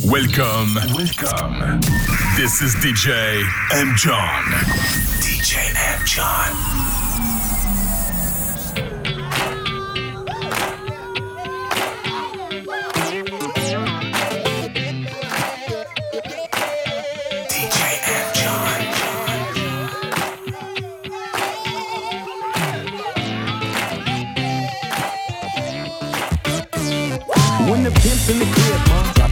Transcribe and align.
Welcome, 0.00 0.74
welcome. 0.94 1.80
This 2.36 2.62
is 2.62 2.74
DJ 2.76 3.44
M. 3.74 3.94
John. 3.96 4.44
DJ 5.20 5.74
M. 5.76 6.06
John. 6.06 7.02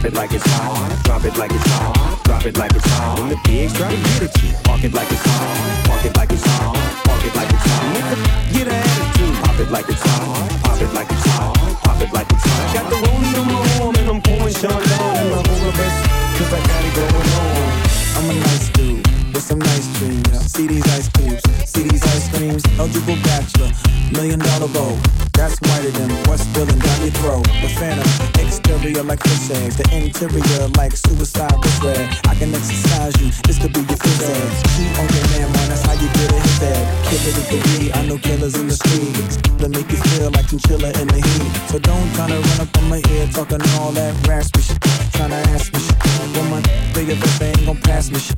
It 0.05 0.13
like 0.13 0.33
it's 0.33 0.45
hot. 0.45 1.03
Drop 1.03 1.23
it 1.25 1.37
like 1.37 1.51
it's 1.51 1.67
hot. 1.67 2.23
Drop 2.23 2.45
it 2.45 2.57
like 2.57 2.71
it's 2.73 2.87
hot. 2.87 3.19
When 3.19 3.29
the 3.29 3.37
pigs 3.43 3.73
try 3.73 3.89
to 3.89 3.97
get 3.97 4.23
at 4.23 4.43
you, 4.43 4.53
park 4.63 4.83
it 4.83 4.93
like 4.93 5.11
it's 5.11 5.25
hot. 5.25 5.85
Park 5.85 6.05
it 6.05 6.15
like 6.15 6.31
it's 6.31 6.45
hot. 6.45 6.75
Park 7.05 7.25
it 7.25 7.35
like 7.35 7.49
it's 7.49 7.65
hot. 7.65 8.53
Get 8.53 8.67
an 8.67 8.73
attitude. 8.73 9.35
Pop 9.43 9.59
it 9.59 9.71
like 9.71 9.89
it's 9.89 10.01
hot. 10.01 10.61
Pop 10.63 10.81
it 10.81 10.93
like 10.93 11.11
it's 11.11 11.25
hot. 11.27 11.55
Pop 11.83 12.01
it 12.01 12.13
like 12.13 12.29
it's 12.31 12.45
hot. 12.45 12.73
Got 12.73 12.89
the 12.89 12.97
rollie 13.03 13.39
on 13.41 13.47
my 13.47 13.83
arm 13.83 13.95
and 13.95 14.09
I'm 14.09 14.21
pouring 14.21 14.53
Sean 14.53 14.71
down 14.71 15.17
in 15.21 15.29
my 15.29 15.41
whole 15.45 15.71
best. 15.77 15.97
Cause 16.37 16.53
I 16.53 16.59
got 16.65 16.81
it 16.85 16.93
going 16.95 17.29
on. 17.37 17.71
I'm 18.17 18.29
a 18.29 18.33
nice 18.39 18.69
dude 18.69 19.00
with 19.33 19.43
some 19.43 19.59
nice 19.59 19.87
dreams. 19.99 20.27
See 20.51 20.67
these 20.67 20.85
ice 20.95 21.07
cubes, 21.09 21.43
see 21.65 21.83
these 21.83 22.03
ice 22.03 22.27
creams. 22.29 22.63
Eligible 22.79 23.15
bachelor, 23.23 23.71
million 24.11 24.39
dollar 24.39 24.67
bow. 24.67 24.97
That's 25.33 25.59
whiter 25.61 25.91
than 25.91 26.09
what's 26.27 26.43
spilling 26.43 26.79
down 26.79 27.01
your 27.01 27.15
throat. 27.21 27.45
The 27.61 27.69
phantom, 27.79 28.07
exterior 28.39 29.03
like 29.03 29.23
fish 29.23 29.49
eggs, 29.51 29.77
the 29.77 29.87
interior 29.95 30.67
like 30.77 30.95
suicide 30.95 31.57
was 31.57 31.75
red. 31.83 32.03
I 32.27 32.35
can 32.35 32.53
exercise 32.53 33.15
you, 33.21 33.31
this 33.47 33.57
could 33.59 33.73
be 33.73 33.81
your 33.81 33.99
phys 33.99 34.21
ed. 34.21 34.49
Cheat 34.75 34.91
on 34.99 35.07
your 35.07 35.25
man, 35.31 35.47
man, 35.53 35.67
that's 35.69 35.83
how 35.83 35.93
you 35.93 36.07
get 36.07 36.31
it 36.31 36.41
his 36.41 36.57
head. 36.59 36.83
Killer 37.07 37.33
with 37.35 37.49
the 37.49 37.59
weed, 37.67 37.91
I 37.93 38.05
know 38.05 38.17
killers 38.17 38.55
in 38.55 38.67
the 38.67 38.75
streets. 38.75 39.37
They 39.57 39.67
make 39.67 39.89
you 39.91 39.97
feel 39.97 40.31
like 40.31 40.47
chinchilla 40.47 40.91
in 40.99 41.07
the 41.07 41.21
heat. 41.21 41.51
So 41.69 41.79
don't 41.79 42.07
tryna 42.15 42.41
run 42.41 42.67
up 42.67 42.77
on 42.77 42.89
my 42.89 43.01
ear 43.09 43.27
talking 43.33 43.61
all 43.79 43.91
that 43.93 44.13
raspy 44.27 44.61
shit. 44.61 44.79
Tryna 45.15 45.39
ask 45.55 45.73
me 45.73 45.79
shit. 45.79 45.97
Woman, 46.37 46.63
bigger 46.93 47.11
if 47.13 47.39
they 47.39 47.49
ain't 47.49 47.65
gon' 47.65 47.77
pass 47.81 48.09
me 48.09 48.19
shit. 48.19 48.37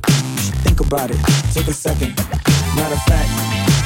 Think 0.74 0.90
about 0.90 1.06
it, 1.08 1.22
take 1.54 1.68
a 1.68 1.72
second. 1.72 2.18
Matter 2.74 2.98
of 2.98 3.02
fact, 3.06 3.30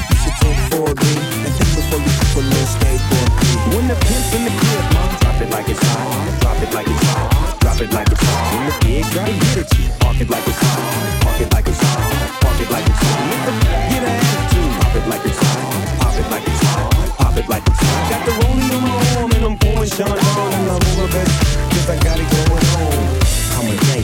you 0.08 0.17
should 0.25 0.33
take 0.41 0.56
4B 0.72 1.05
and 1.44 1.53
think 1.53 1.70
before 1.77 2.00
you 2.00 2.12
put 2.33 2.41
a 2.41 2.48
little 2.48 2.64
skateboard. 2.64 3.28
When 3.77 3.84
the 3.92 3.97
pimp's 4.08 4.33
in 4.33 4.48
the 4.48 4.55
crib, 4.56 4.97
mom, 4.97 5.12
drop 5.20 5.36
it 5.36 5.50
like 5.53 5.69
it's 5.69 5.84
hot. 5.84 6.41
Drop 6.41 6.56
it 6.64 6.72
like 6.72 6.89
it's 6.89 7.05
hot. 7.12 7.61
Drop 7.61 7.81
it 7.84 7.92
like 7.92 8.09
it's 8.09 8.25
hot. 8.25 8.56
When 8.56 8.72
the 8.72 9.05
get 9.05 9.05
at 9.05 9.69
you, 9.77 9.92
park 10.00 10.16
it 10.16 10.31
like 10.33 10.48
it's 10.48 10.56
hot. 10.64 11.20
Park 11.28 11.41
it 11.44 11.53
like 11.53 11.69
it's 11.69 11.77
hot. 11.77 12.41
Park 12.41 12.56
it 12.56 12.70
like 12.72 12.89
it's 12.89 13.05
hot. 13.05 13.53
Get 13.92 14.03
an 14.09 14.16
attitude. 14.25 14.72
Pop 14.81 14.97
it 14.97 15.05
like 15.12 15.25
it's 15.28 15.41
hot. 15.44 16.00
Pop 16.00 16.16
it 16.16 16.27
like 16.33 16.47
it's 16.48 16.62
hot. 16.72 16.89
Pop 17.20 17.36
it 17.36 17.48
like 17.53 17.66
it's 17.69 17.81
hot. 17.84 18.09
Got 18.09 18.22
the 18.25 18.33
rollie 18.41 18.72
on 18.72 18.83
my 18.89 18.97
arm 19.20 19.31
and 19.36 19.44
I'm 19.44 19.59
pouring 19.61 19.92
Sean 19.92 20.16
and 20.16 20.70
I'm 20.72 20.81
over 20.97 21.05
best. 21.12 21.36
Cause 21.69 21.91
I 21.92 22.00
got 22.00 22.16
it 22.16 22.28
going 22.33 22.64
on. 22.81 23.07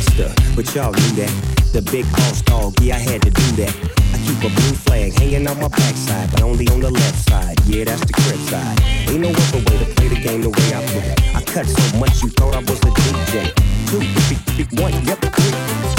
A 0.04 0.16
gangster, 0.16 0.34
but 0.56 0.74
y'all 0.74 0.92
knew 0.92 1.12
that. 1.22 1.32
The 1.72 1.82
big 1.82 2.04
boss 2.12 2.42
dog, 2.42 2.74
yeah, 2.80 2.96
I 2.96 2.98
had 2.98 3.22
to 3.22 3.30
do 3.30 3.46
that. 3.62 3.74
I 4.12 4.18
keep 4.18 4.38
a 4.38 4.52
blue 4.54 4.76
flag 4.84 5.12
hanging 5.14 5.46
on 5.46 5.60
my 5.60 5.68
backside, 5.68 6.30
but 6.30 6.42
only 6.42 6.68
on 6.68 6.80
the 6.80 6.90
left 6.90 7.28
side. 7.28 7.58
Yeah, 7.66 7.84
that's 7.84 8.04
the 8.04 8.12
crib 8.12 8.40
side. 8.48 8.80
Ain't 9.08 9.20
no 9.20 9.30
other 9.30 9.58
way 9.58 9.78
to 9.84 9.94
play 9.94 10.08
the 10.08 10.20
game 10.20 10.42
the 10.42 10.50
way 10.50 10.68
I 10.74 10.84
play. 10.92 11.14
I 11.34 11.42
cut 11.42 11.66
so 11.66 11.98
much 11.98 12.22
you 12.22 12.28
thought 12.30 12.54
I 12.54 12.60
was 12.60 12.78
a 12.80 12.90
DJ. 12.90 13.54
Two, 13.88 14.00
three, 14.00 14.64
three, 14.64 14.82
one, 14.82 14.92
yep, 15.06 15.20
three. 15.20 15.50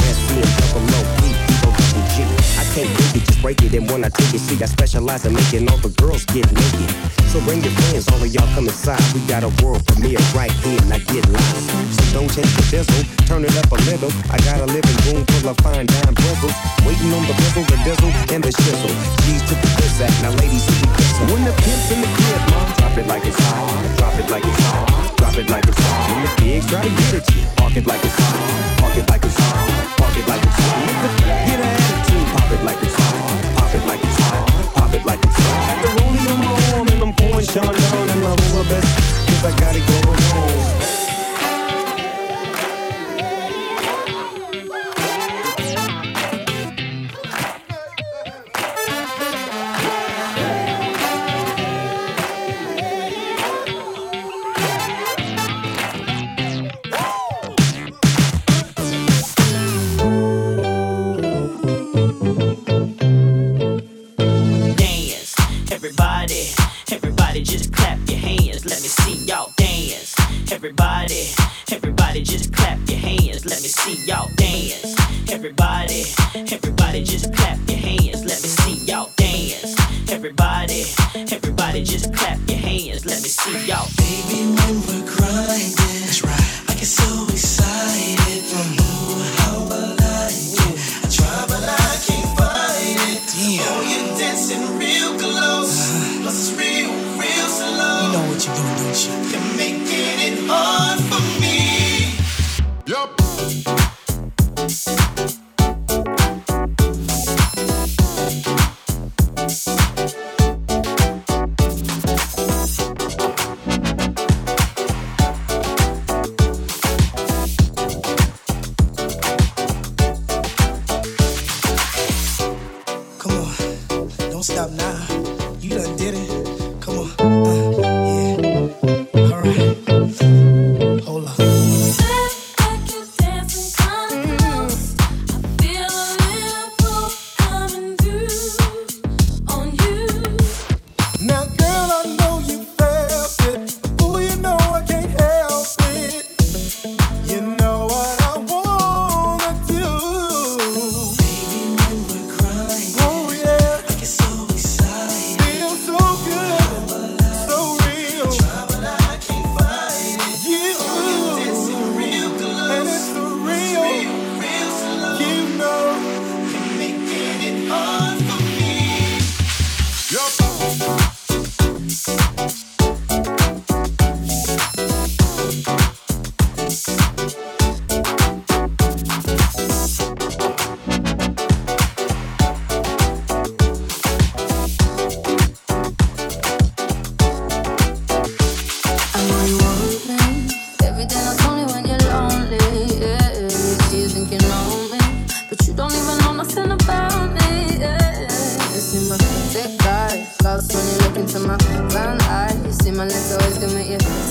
Best 0.02 0.20
friend, 0.28 0.50
double 0.60 0.86
low, 0.92 1.25
can't 2.76 2.92
break 2.92 3.16
it, 3.16 3.24
just 3.24 3.42
break 3.42 3.60
it. 3.64 3.72
And 3.74 3.88
when 3.90 4.04
I 4.04 4.10
take 4.12 4.36
it, 4.36 4.44
see, 4.44 4.60
I 4.60 4.68
specialize 4.68 5.24
in 5.24 5.34
making 5.34 5.72
all 5.72 5.80
the 5.80 5.96
girls 5.96 6.28
get 6.36 6.44
naked. 6.52 6.92
So 7.32 7.40
bring 7.48 7.64
your 7.64 7.72
friends, 7.72 8.12
all 8.12 8.20
of 8.20 8.28
y'all 8.28 8.48
come 8.52 8.68
inside. 8.68 9.00
We 9.16 9.24
got 9.32 9.48
a 9.48 9.52
world 9.64 9.88
premiere 9.88 10.20
right 10.36 10.52
here, 10.60 10.76
and 10.84 10.92
I 10.92 11.00
get 11.08 11.24
live. 11.32 11.64
So 11.96 12.04
don't 12.12 12.28
change 12.28 12.52
the 12.60 12.68
bizzle, 12.68 13.02
turn 13.32 13.48
it 13.48 13.56
up 13.56 13.72
a 13.72 13.80
little. 13.88 14.12
I 14.28 14.44
got 14.44 14.60
a 14.60 14.68
living 14.68 15.00
room 15.08 15.24
full 15.24 15.48
of 15.48 15.58
fine 15.64 15.88
dime 15.88 16.16
bristles. 16.20 16.56
Waiting 16.84 17.16
on 17.16 17.24
the 17.24 17.36
bizzle, 17.40 17.64
the 17.64 17.80
dizzle, 17.88 18.12
and 18.36 18.44
the 18.44 18.52
shizzle. 18.52 18.92
G's 19.24 19.42
to 19.48 19.56
the 19.56 19.70
biz 19.80 20.04
act, 20.04 20.20
now 20.20 20.36
ladies, 20.36 20.68
see 20.68 20.84
whistle. 21.00 21.32
When 21.32 21.48
the 21.48 21.56
pimp's 21.64 21.88
in 21.96 22.04
the 22.04 22.12
crib, 22.12 22.44
mom, 22.52 22.68
drop 22.76 22.96
it 23.00 23.08
like 23.08 23.24
it's 23.24 23.40
hot. 23.40 23.72
Drop 23.96 24.20
it 24.20 24.28
like 24.28 24.44
it's 24.44 24.64
hot. 24.68 25.16
Drop 25.16 25.36
it 25.40 25.48
like 25.48 25.64
it's 25.64 25.80
hot. 25.80 26.12
When 26.12 26.28
the 26.28 26.32
pigs 26.44 26.68
try 26.68 26.84
to 26.84 26.92
get 26.92 27.24
at 27.24 27.26
you, 27.32 27.48
park 27.56 27.80
it 27.80 27.88
like 27.88 28.04
it's 28.04 28.20
hot. 28.20 28.84
Park 28.84 29.00
it 29.00 29.08
like 29.08 29.24
it's 29.24 29.40
hot. 29.40 29.96
Park 29.96 30.16
it 30.20 30.28
like 30.28 30.44
it's 30.44 30.60
hot. 30.60 30.76
Get 31.48 31.60
attitude, 31.64 31.85
pop 32.36 32.52
it 32.52 32.64
like 32.64 32.82
it's 32.84 32.96
hot. 32.96 33.56
Pop 33.56 33.76
it 33.76 33.86
like 33.88 34.04
it's 34.04 34.20
hot. 34.20 34.74
Pop 34.76 34.94
it 34.94 35.06
like 35.06 35.24
it's 35.24 35.40
hot. 35.40 35.82
The 35.84 35.90
rollie 35.98 36.28
on 36.34 36.40
my 36.44 36.76
arm 36.76 36.88
and 36.90 37.02
I'm 37.02 37.14
pouring 37.14 37.46
Sean 37.46 37.74
down 37.74 38.10
and 38.10 38.26
I'm. 38.26 38.46
Cause 39.28 39.44
I 39.46 39.60
got 39.60 39.76
it 39.76 39.95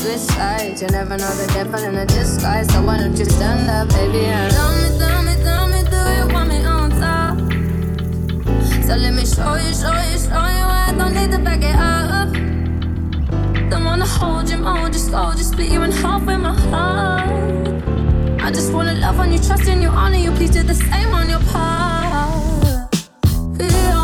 switch 0.05 0.19
sides. 0.37 0.83
You 0.83 0.89
never 0.89 1.17
know 1.17 1.35
the 1.41 1.47
difference 1.57 1.83
in 1.83 1.95
a 1.97 2.07
disguise. 2.07 2.69
So 2.73 2.83
why 2.83 2.99
don't 2.99 3.17
you 3.17 3.25
stand 3.25 3.71
up, 3.71 3.89
baby? 3.89 4.27
And 4.27 4.53
tell 4.53 4.73
me, 4.81 4.89
tell 4.99 5.23
me, 5.29 5.35
tell 5.47 5.67
me, 5.73 5.81
do 5.93 6.01
you 6.19 6.27
want 6.35 6.49
me 6.51 6.59
on 6.65 6.91
top? 7.03 7.37
So 8.87 8.93
let 8.97 9.15
me 9.15 9.25
show 9.25 9.55
you, 9.65 9.73
show 9.83 9.97
you, 10.09 10.19
show 10.27 10.47
you. 10.59 10.67
I 10.87 10.95
don't 10.99 11.15
need 11.15 11.31
to 11.33 11.39
back 11.39 11.63
it 11.71 11.77
up. 11.93 12.31
Don't 13.71 13.85
wanna 13.85 14.07
hold 14.07 14.51
you, 14.51 14.59
more, 14.59 14.91
just 14.91 15.11
go, 15.11 15.33
just 15.33 15.53
split 15.53 15.71
you 15.73 15.83
in 15.83 15.93
half 15.93 16.23
with 16.27 16.41
my 16.41 16.55
heart. 16.69 17.31
I 18.43 18.51
just 18.51 18.73
wanna 18.75 18.95
love 18.95 19.19
on 19.19 19.33
you, 19.33 19.39
trust 19.39 19.67
in 19.69 19.81
you, 19.81 19.89
honor 19.89 20.19
you. 20.19 20.31
Please 20.33 20.51
do 20.51 20.63
the 20.63 20.75
same 20.75 21.15
on 21.15 21.31
your 21.31 21.41
part. 21.51 22.95
Yeah. 23.59 24.04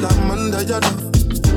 but 0.00 0.12
I'm 0.12 0.30
under 0.30 0.62
your 0.62 0.80
love. 0.80 1.14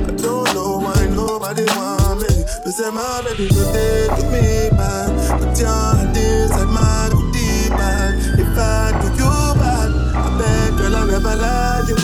I 0.07 0.11
don't 0.15 0.53
know 0.55 0.79
why 0.79 1.07
nobody 1.11 1.65
want 1.75 2.21
me. 2.21 2.43
But 2.63 2.71
say 2.71 2.89
my 2.91 3.21
baby 3.23 3.49
go 3.49 3.63
take 3.73 4.11
to 4.17 4.23
me 4.31 4.69
back. 4.77 5.11
but 5.39 5.59
your 5.59 5.67
hand 5.69 6.15
inside 6.15 6.67
my 6.71 7.09
deep, 7.33 7.71
man. 7.71 8.15
If 8.39 8.57
I 8.57 8.91
do 9.01 9.07
you 9.19 9.33
bad, 9.59 9.91
I 10.15 10.37
beg 10.39 10.77
girl 10.77 10.95
I'll 10.95 11.07
never 11.07 11.35
lie. 11.35 11.83
You 11.87 11.95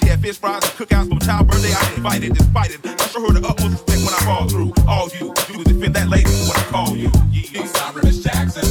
She 0.00 0.08
had 0.08 0.20
fish 0.20 0.38
fries 0.38 0.62
and 0.64 0.72
cookouts 0.72 1.08
from 1.08 1.18
child 1.20 1.48
birthday. 1.48 1.72
I 1.72 1.94
invited, 1.96 2.34
despite 2.34 2.70
it. 2.70 2.80
I 2.84 3.06
show 3.08 3.20
her 3.20 3.32
the 3.32 3.46
utmost 3.46 3.86
respect 3.86 3.98
when 4.04 4.14
I 4.14 4.20
fall 4.24 4.48
through. 4.48 4.72
All 4.86 5.08
you 5.08 5.34
do 5.34 5.60
is 5.60 5.64
defend 5.64 5.94
that 5.94 6.08
lady 6.08 6.30
when 6.30 6.56
I 6.56 6.64
call 6.70 6.96
you. 6.96 7.10
Yeah. 7.30 7.66
Sorry, 7.66 8.02
Miss 8.02 8.22
Jackson. 8.22 8.64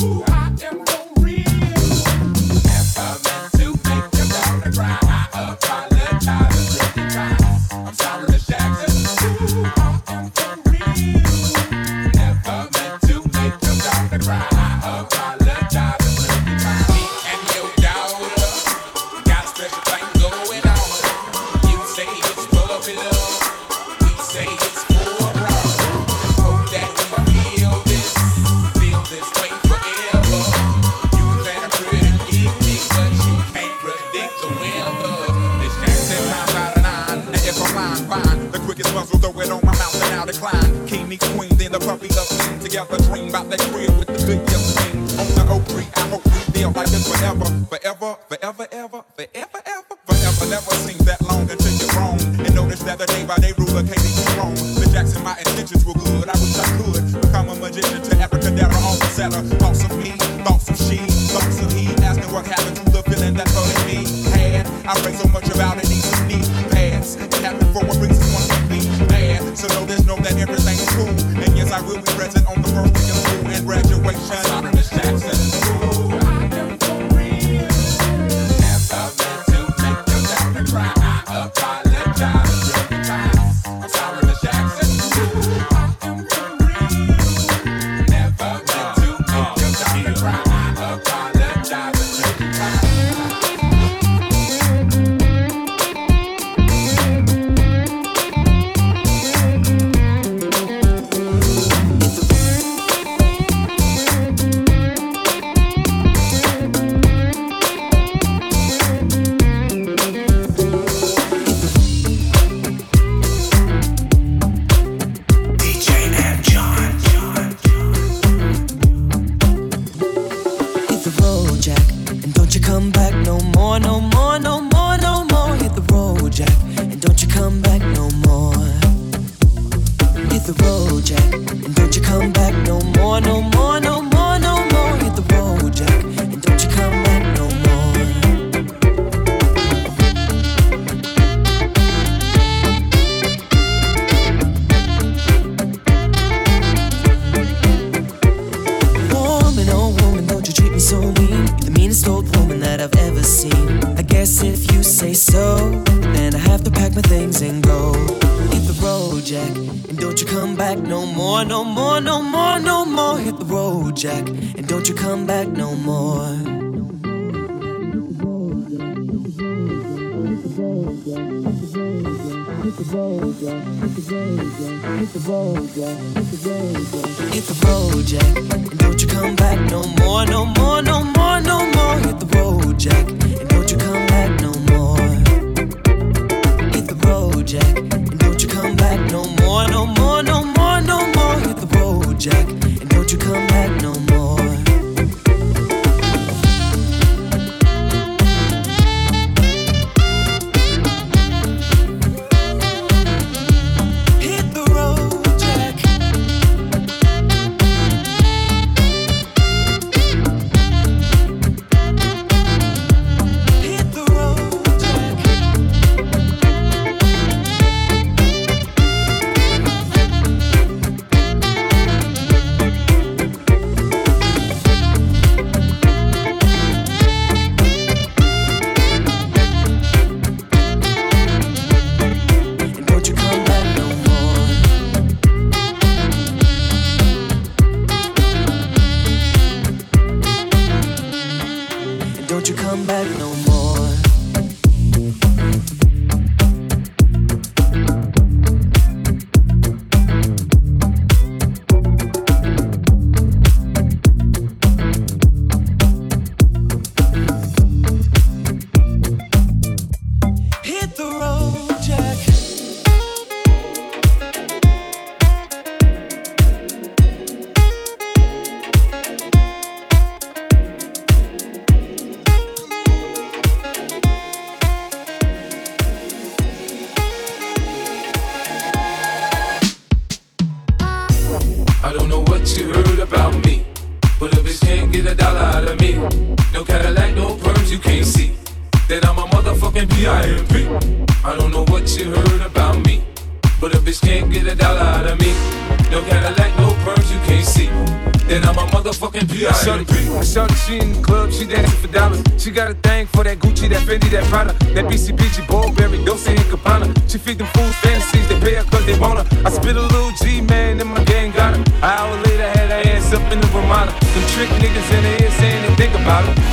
Ooh, 0.00 0.24
I 0.28 0.52
am 0.70 0.83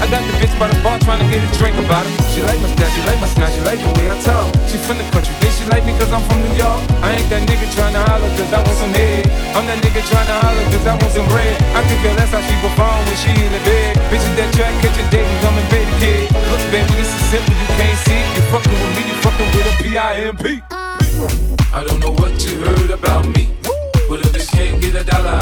I 0.02 0.10
got 0.10 0.26
the 0.26 0.34
bitch 0.42 0.54
by 0.58 0.66
the 0.66 0.78
bar 0.82 0.98
trying 1.06 1.22
to 1.22 1.28
get 1.30 1.46
a 1.46 1.50
drink 1.62 1.78
about 1.78 2.06
it. 2.10 2.14
She 2.34 2.42
like 2.42 2.58
my 2.58 2.70
style, 2.74 2.90
she 2.90 3.02
like 3.06 3.22
my 3.22 3.30
smile, 3.30 3.54
she 3.54 3.62
like 3.62 3.78
the 3.78 3.90
way 4.02 4.10
I 4.10 4.18
talk. 4.26 4.50
She 4.66 4.82
from 4.82 4.98
the 4.98 5.06
country, 5.14 5.34
bitch, 5.38 5.62
she 5.62 5.66
like 5.70 5.86
me 5.86 5.94
cause 6.02 6.10
I'm 6.10 6.26
from 6.26 6.42
New 6.42 6.58
York. 6.58 6.82
I 7.06 7.22
ain't 7.22 7.30
that 7.30 7.46
nigga 7.46 7.70
trying 7.70 7.94
to 7.94 8.02
holler 8.10 8.30
cause 8.34 8.50
I 8.50 8.66
want 8.66 8.78
some 8.82 8.94
head. 8.98 9.30
I'm 9.54 9.70
that 9.70 9.78
nigga 9.86 10.02
trying 10.10 10.26
to 10.26 10.38
holler 10.42 10.66
cause 10.74 10.86
I 10.90 10.98
want 10.98 11.14
some 11.14 11.30
bread. 11.30 11.54
I 11.78 11.86
can 11.86 11.98
tell 12.02 12.16
that's 12.18 12.34
how 12.34 12.42
she 12.42 12.56
perform 12.66 12.98
when 13.06 13.18
she 13.22 13.30
in 13.30 13.52
the 13.54 13.62
bed. 13.62 13.94
Bitches 14.10 14.36
that 14.42 14.50
track, 14.58 14.74
catch 14.82 14.98
a 14.98 15.06
date 15.14 15.30
and 15.30 15.40
come 15.46 15.56
and 15.58 15.68
pay 15.70 15.84
the 15.86 15.96
kid. 16.02 16.24
Look, 16.50 16.64
baby, 16.74 16.94
this 16.98 17.14
is 17.14 17.24
simple, 17.30 17.54
you 17.54 17.70
can't 17.78 18.00
see. 18.02 18.22
You 18.26 18.42
fucking 18.50 18.74
with 18.74 18.94
me, 18.98 19.02
you 19.06 19.18
fucking 19.22 19.50
with 19.54 19.70
a 19.70 19.74
P-I-M-P. 19.86 20.46
I 21.74 21.82
don't 21.86 22.02
know 22.02 22.14
what 22.18 22.34
you 22.42 22.58
heard 22.66 22.90
about 22.90 23.30
me, 23.38 23.54
but 24.10 24.18
if 24.26 24.34
this 24.34 24.50
can't 24.50 24.82
get 24.82 24.98
a 24.98 25.04
dollar 25.06 25.42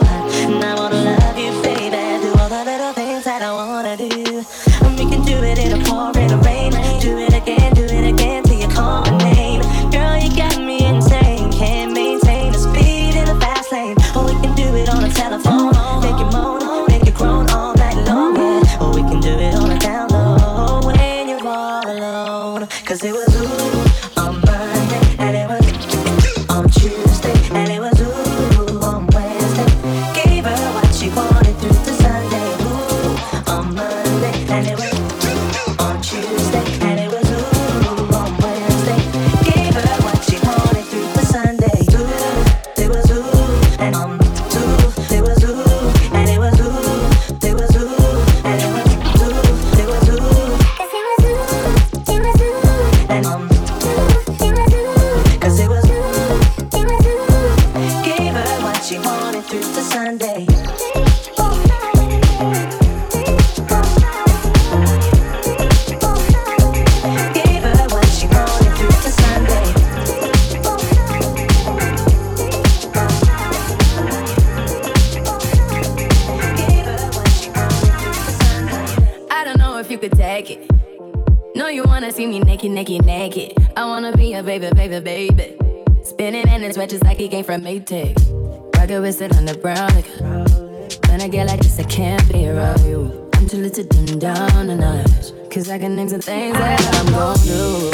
when 91.21 91.29
I 91.29 91.31
get 91.31 91.47
like 91.47 91.59
this, 91.59 91.77
I 91.77 91.83
can't 91.83 92.33
be 92.33 92.47
around 92.47 92.83
you. 92.83 93.29
I'm 93.35 93.47
too 93.47 93.57
little 93.57 93.83
to 93.83 94.05
dim 94.05 94.17
down 94.17 94.69
a 94.71 94.75
notch. 94.75 95.33
Cause 95.51 95.69
I 95.69 95.77
can 95.77 95.95
name 95.95 96.09
some 96.09 96.21
things 96.21 96.57
that 96.57 96.95
I'm 96.95 97.13
gon' 97.13 97.37
do. 97.45 97.91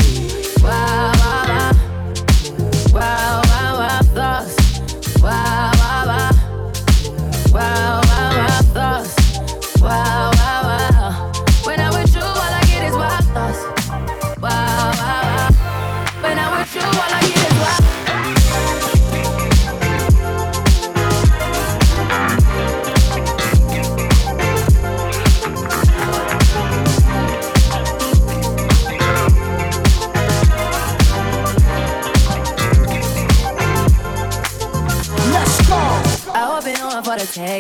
Wow, 0.64 1.17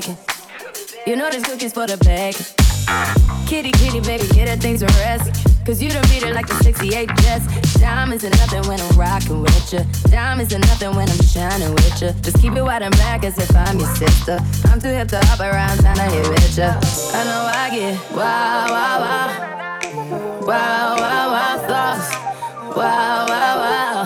bag. 0.02 0.18
You 1.06 1.16
know 1.16 1.30
this 1.30 1.44
cookie's 1.44 1.74
for 1.74 1.88
the 1.88 1.98
bag. 1.98 2.36
Kitty, 3.48 3.72
kitty, 3.72 4.00
baby, 4.02 4.28
get 4.34 4.50
a 4.50 4.60
thing 4.60 4.78
to 4.78 4.86
rest. 4.86 5.46
Cause 5.66 5.82
you 5.82 5.90
don't 5.90 6.08
beat 6.10 6.24
it 6.24 6.34
like 6.34 6.48
the 6.48 6.56
68 6.64 7.10
Jets. 7.20 7.74
Diamonds 7.74 8.24
are 8.24 8.30
nothing 8.30 8.66
when 8.70 8.80
I'm 8.80 8.98
rocking 8.98 9.42
with 9.42 9.74
ya. 9.74 9.82
Diamonds 10.10 10.54
are 10.54 10.60
nothing 10.60 10.96
when 10.96 11.10
I'm 11.10 11.22
shining 11.24 11.72
with 11.74 12.02
ya. 12.02 12.12
Just 12.22 12.42
keep 12.42 12.54
it 12.54 12.62
white 12.62 12.82
and 12.82 12.96
black 12.96 13.26
as 13.26 13.38
if 13.38 13.54
I'm 13.54 13.78
your 13.78 13.94
sister. 13.96 14.40
I'm 14.66 14.80
too 14.80 14.88
hip 14.88 15.10
to 15.10 15.20
hop 15.26 15.42
around, 15.42 15.80
time 15.80 15.98
to 15.98 16.04
hit 16.04 16.30
with 16.30 16.58
ya. 16.58 16.80
I 17.14 17.24
know 17.26 17.52
I 17.54 17.70
get 17.70 18.12
wow, 18.12 18.66
wow, 18.70 19.00
wow. 19.04 19.58
Wow, 20.48 20.96
wow, 20.96 21.32
wow, 21.34 21.68
thoughts. 21.68 22.16
Wow, 22.78 23.26
wow, 23.28 23.58
wow. 23.60 23.97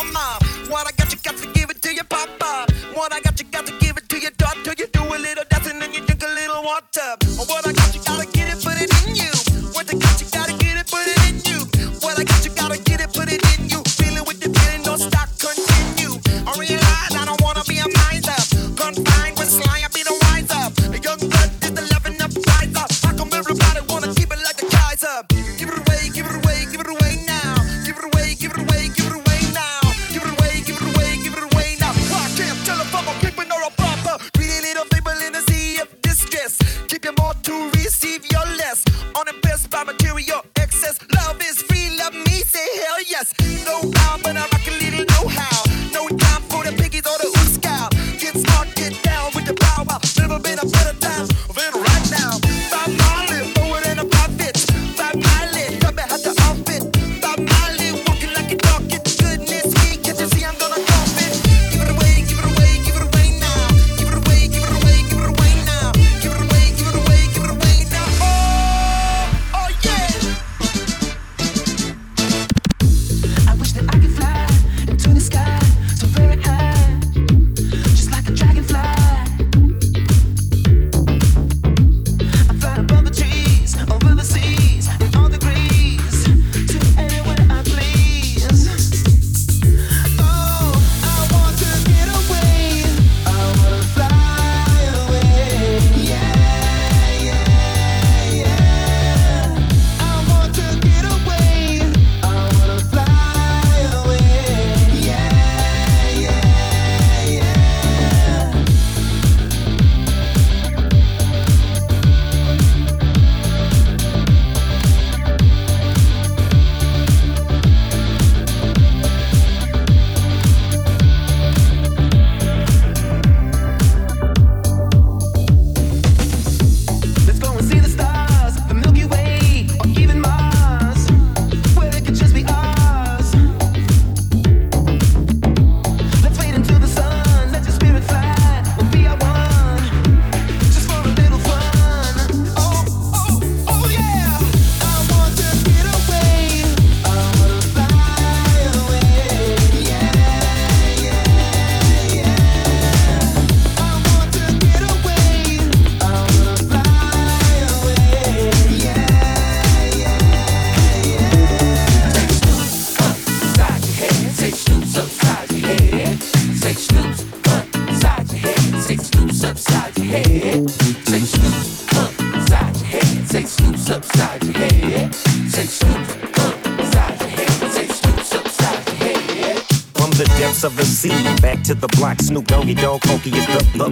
What 0.00 0.86
I 0.86 0.92
got, 0.96 1.12
you 1.12 1.18
got 1.22 1.36
to 1.36 1.46
give 1.52 1.68
it 1.68 1.82
to 1.82 1.94
your 1.94 2.04
papa. 2.04 2.72
What 2.94 3.12
I 3.12 3.20
got, 3.20 3.38
you 3.38 3.44
got 3.50 3.66
to 3.66 3.72
give 3.80 3.98
it 3.98 4.08
to 4.08 4.18
your 4.18 4.30
daughter. 4.30 4.72
You 4.78 4.86
do 4.86 5.02
a 5.02 5.18
little 5.18 5.44
dancing 5.50 5.82
and 5.82 5.94
you 5.94 6.00
drink 6.06 6.22
a 6.22 6.28
little 6.28 6.62
water. 6.62 7.16
What 7.36 7.66
I 7.66 7.72
got, 7.72 7.94
you 7.94 7.99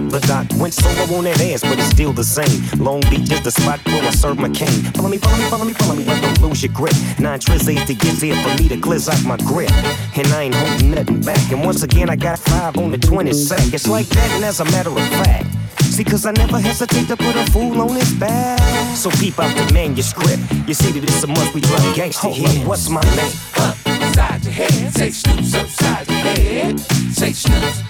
The 0.09 0.19
dot 0.21 0.51
Went 0.53 0.73
solo 0.73 1.17
on 1.17 1.25
that 1.25 1.39
ass, 1.39 1.61
but 1.61 1.77
it's 1.77 1.89
still 1.89 2.13
the 2.13 2.23
same. 2.23 2.49
Long 2.83 3.01
Beach 3.11 3.29
is 3.31 3.41
the 3.41 3.51
spot 3.51 3.79
where 3.85 4.01
I 4.01 4.09
serve 4.09 4.39
my 4.39 4.49
cane. 4.49 4.81
Follow 4.97 5.09
me, 5.09 5.17
follow 5.17 5.37
me, 5.37 5.43
follow 5.49 5.65
me, 5.65 5.73
follow 5.73 5.95
me, 5.95 6.03
but 6.03 6.19
don't 6.19 6.41
lose 6.41 6.63
your 6.63 6.73
grip. 6.73 6.95
Nine 7.19 7.39
trizzies 7.39 7.85
to 7.85 7.93
get 7.93 8.17
here 8.17 8.35
for 8.41 8.49
me 8.61 8.67
to 8.69 8.77
glizz 8.77 9.07
out 9.07 9.23
my 9.23 9.37
grip. 9.45 9.71
And 10.17 10.27
I 10.33 10.43
ain't 10.43 10.55
holding 10.55 10.91
nothing 10.91 11.21
back. 11.21 11.51
And 11.51 11.63
once 11.63 11.83
again, 11.83 12.09
I 12.09 12.15
got 12.15 12.39
five 12.39 12.77
on 12.77 12.89
the 12.89 12.97
20 12.97 13.33
sack. 13.33 13.71
It's 13.71 13.87
like 13.87 14.07
that, 14.07 14.31
and 14.31 14.43
as 14.43 14.59
a 14.59 14.65
matter 14.65 14.89
of 14.89 15.07
fact. 15.21 15.47
See, 15.77 16.03
cause 16.03 16.25
I 16.25 16.31
never 16.31 16.59
hesitate 16.59 17.07
to 17.09 17.17
put 17.17 17.35
a 17.35 17.45
fool 17.51 17.79
on 17.79 17.95
his 17.95 18.11
back. 18.13 18.59
So 18.95 19.11
peep 19.11 19.37
out 19.39 19.55
the 19.55 19.71
manuscript. 19.73 20.41
You 20.67 20.73
see 20.73 20.91
that 20.91 21.03
it's 21.03 21.23
a 21.23 21.27
must 21.27 21.53
we 21.53 21.61
drug 21.61 21.81
gangsta 21.93 22.31
here. 22.31 22.61
Up, 22.61 22.67
what's 22.67 22.89
my 22.89 23.01
name? 23.15 23.31
Upside 23.55 24.43
your 24.43 24.53
head. 24.53 24.93
Say 24.93 25.11
Snoop's 25.11 25.53
upside 25.53 26.07
your 26.07 26.17
head. 26.17 26.79
Say 26.79 27.31
Snoop's 27.31 27.88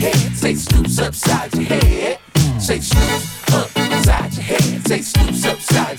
Say 0.00 0.54
Snoop's 0.54 0.98
upside 0.98 1.54
your 1.54 1.64
head. 1.64 2.18
Say 2.58 2.80
Snoop's 2.80 3.52
upside 3.52 4.32
your 4.32 4.42
head. 4.44 4.88
Say 4.88 5.02
Snoop's 5.02 5.44
upside. 5.44 5.89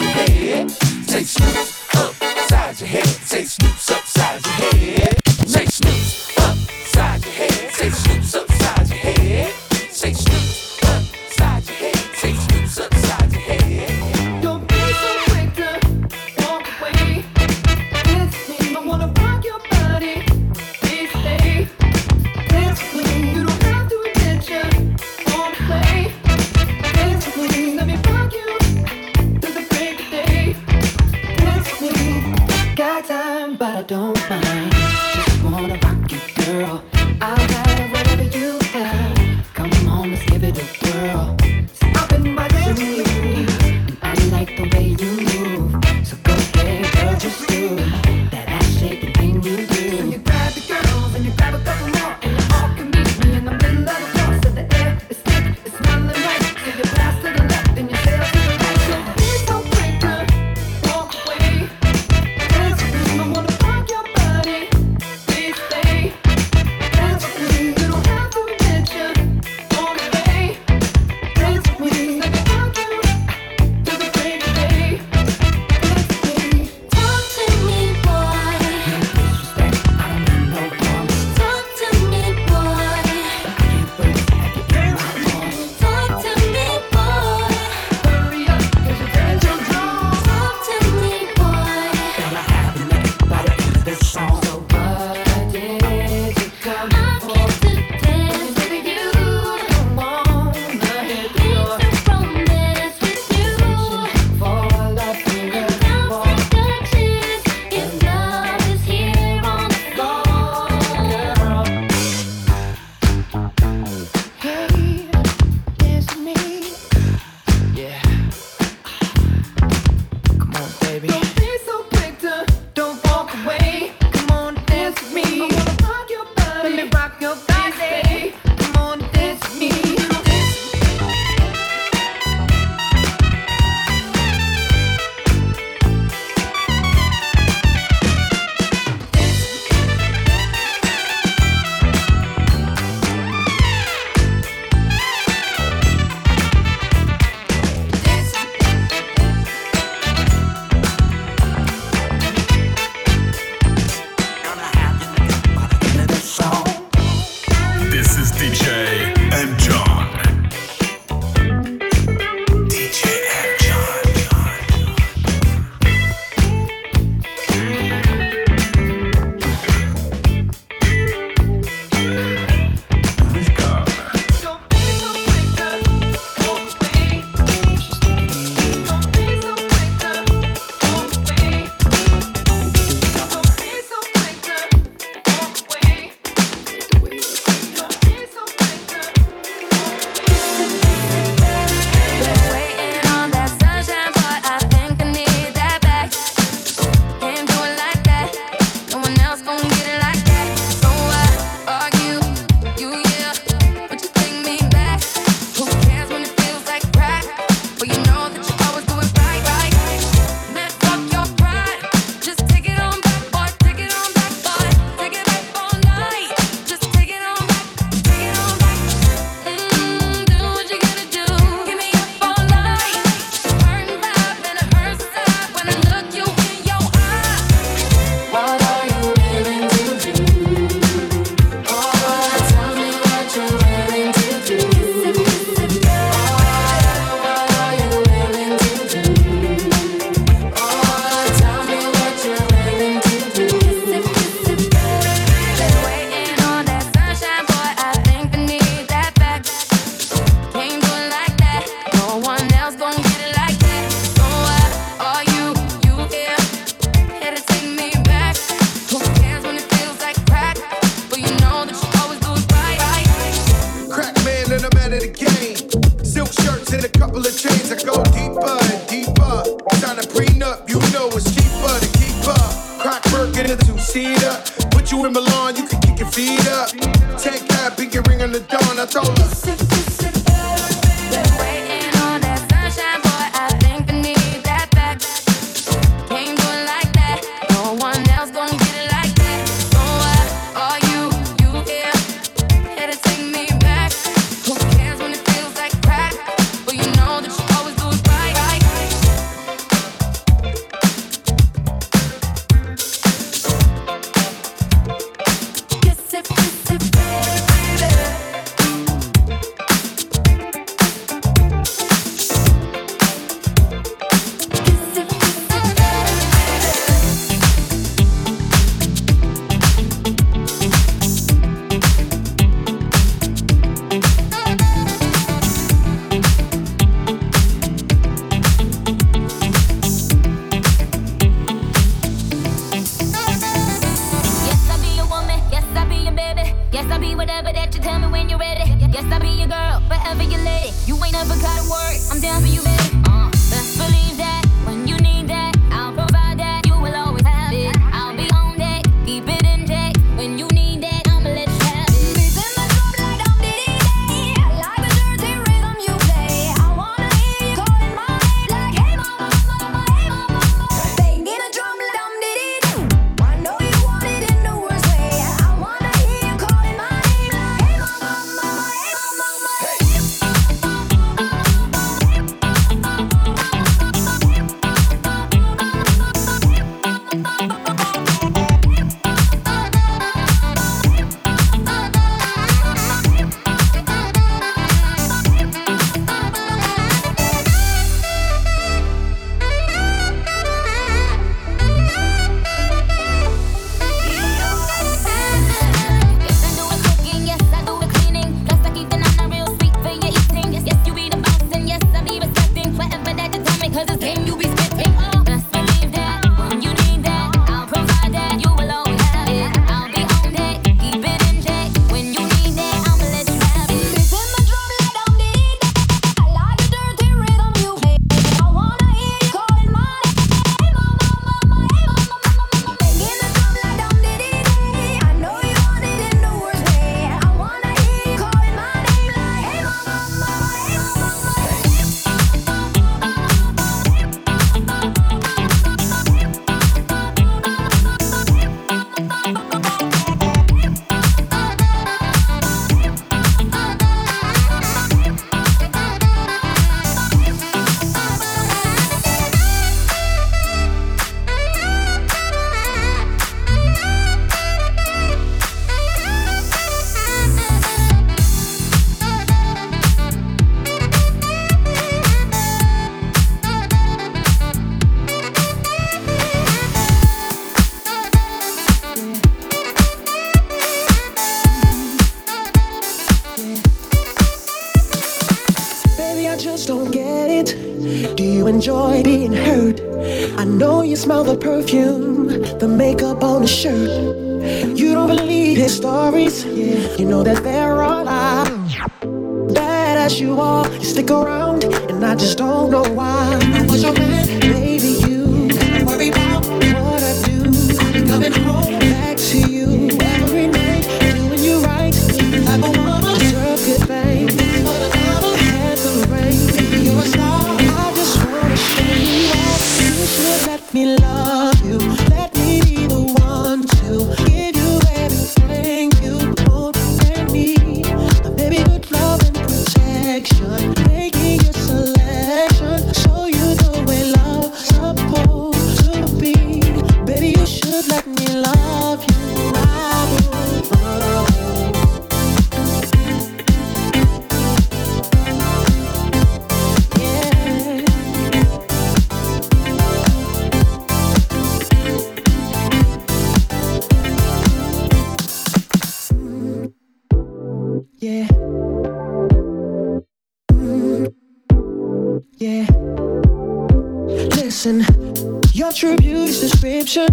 match 555.81 555.89
your 555.89 555.97
beauty's 555.97 556.39
description. 556.39 557.07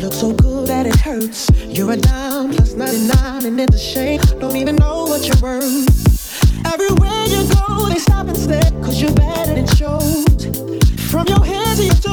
looks 0.00 0.16
so 0.16 0.32
good 0.32 0.68
that 0.68 0.86
it 0.86 0.96
hurts. 0.96 1.50
You're 1.66 1.92
a 1.92 1.96
dime 1.96 2.50
plus 2.50 2.74
99, 2.74 3.46
and 3.46 3.60
it's 3.60 3.74
a 3.74 3.78
shame. 3.78 4.20
Don't 4.40 4.56
even 4.56 4.76
know 4.76 5.04
what 5.04 5.26
you're 5.26 5.40
worth. 5.40 6.66
Everywhere 6.66 7.24
you 7.26 7.46
go, 7.54 7.88
they 7.88 7.98
stop 7.98 8.28
and 8.28 8.36
stare, 8.36 8.70
cause 8.82 9.00
you're 9.00 9.12
better 9.12 9.54
than 9.54 9.66
shows. 9.66 10.24
From 11.10 11.26
your 11.28 11.44
head 11.44 11.76
to 11.76 11.84
your 11.84 11.94
toes. 11.94 12.11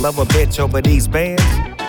Love 0.00 0.18
a 0.18 0.24
bitch 0.24 0.58
over 0.58 0.80
these 0.80 1.06
bands? 1.06 1.42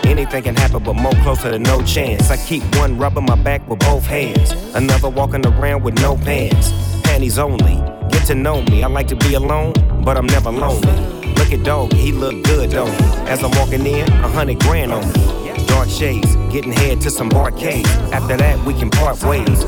Anything 0.04 0.44
can 0.44 0.56
happen, 0.56 0.84
but 0.84 0.94
more 0.94 1.14
closer 1.24 1.52
to 1.52 1.60
no 1.60 1.82
chance. 1.84 2.30
I 2.30 2.38
keep 2.38 2.64
one 2.76 2.98
rubbing 2.98 3.26
my 3.26 3.36
back 3.36 3.68
with 3.70 3.80
both 3.80 4.06
hands, 4.06 4.52
another 4.76 5.10
walking 5.10 5.46
around 5.46 5.84
with 5.84 5.96
no 6.02 6.18
pants. 6.18 6.72
Panties 7.04 7.40
only. 7.40 7.76
Get 8.10 8.26
to 8.28 8.36
know 8.36 8.62
me. 8.64 8.84
I 8.84 8.88
like 8.88 9.08
to 9.08 9.16
be 9.16 9.36
alone, 9.36 9.74
but 10.04 10.18
I'm 10.18 10.28
never 10.28 10.52
lonely. 10.52 10.92
Look 11.36 11.54
at 11.54 11.64
Dog, 11.64 11.94
he 11.94 12.12
look 12.12 12.44
good, 12.44 12.72
he? 12.72 12.88
As 13.28 13.44
I'm 13.44 13.52
walking 13.52 13.86
in, 13.86 14.08
a 14.12 14.28
hundred 14.28 14.60
grand 14.60 14.92
on 14.92 15.08
me. 15.14 15.66
Dark 15.68 15.90
shades, 15.90 16.36
getting 16.52 16.72
head 16.72 17.00
to 17.02 17.10
some 17.10 17.30
barcades. 17.30 17.88
After 18.12 18.36
that, 18.38 18.64
we 18.66 18.74
can 18.74 18.90
part 18.90 19.24
ways. 19.24 19.64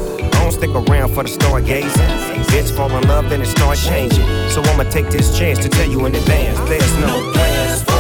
Don't 0.52 0.60
stick 0.60 0.90
around 0.90 1.14
for 1.14 1.24
the 1.24 1.30
stargazing. 1.30 2.44
Bitch 2.52 2.76
fall 2.76 2.90
in 2.98 3.08
love, 3.08 3.30
then 3.30 3.42
it 3.42 3.46
start 3.46 3.78
changing. 3.78 4.26
So 4.50 4.62
I'ma 4.62 4.84
take 4.90 5.10
this 5.10 5.38
chance 5.38 5.60
to 5.60 5.70
tell 5.70 5.90
you 5.90 6.06
in 6.06 6.14
advance. 6.14 6.60
There's 6.68 6.98
no 6.98 7.32
plans 7.32 7.91